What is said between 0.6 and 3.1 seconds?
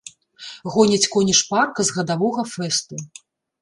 Гоняць коні шпарка з гадавога фэсту.